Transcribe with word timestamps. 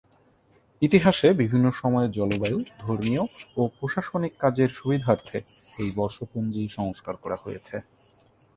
ইতিহাসে 0.81 1.27
বিভিন্ন 1.41 1.65
সময়ে 1.81 2.07
জলবায়ু, 2.17 2.57
ধর্মীয় 2.79 3.23
ও 3.57 3.61
প্রশাসনিক 3.77 4.33
কাজের 4.39 4.69
সুবিধার্থে 4.69 5.37
এই 5.79 5.89
বর্ষপঞ্জী 5.97 6.63
সংস্কার 6.77 7.15
করা 7.23 7.37
হয়েছে। 7.43 7.75